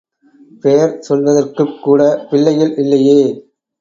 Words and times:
பெயர் 0.63 0.95
சொல்வதற்குக் 0.99 1.75
கூடப் 1.81 2.25
பிள்ளைகள் 2.29 2.73
இல்லையே! 2.75 3.21